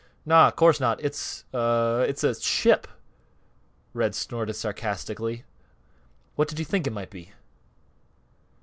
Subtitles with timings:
[0.25, 0.99] "Naw; course not!
[1.03, 2.87] It's a it's a ship!"
[3.93, 5.43] Red snorted sarcastically.
[6.35, 7.33] "What did you think it might be?"